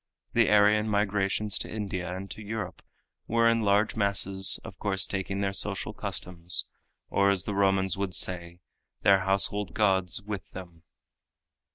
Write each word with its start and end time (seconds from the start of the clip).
The 0.33 0.49
Aryan 0.49 0.89
migrations 0.89 1.59
to 1.59 1.69
India 1.69 2.11
and 2.11 2.27
to 2.31 2.41
Europe 2.41 2.81
were 3.27 3.47
in 3.47 3.61
large 3.61 3.95
masses, 3.95 4.59
of 4.65 4.79
course 4.79 5.05
taking 5.05 5.41
their 5.41 5.53
social 5.53 5.93
customs, 5.93 6.65
or 7.11 7.29
as 7.29 7.43
the 7.43 7.53
Romans 7.53 7.97
would 7.97 8.15
say, 8.15 8.61
their 9.03 9.19
household 9.19 9.75
gods, 9.75 10.19
with 10.19 10.49
them. 10.53 10.81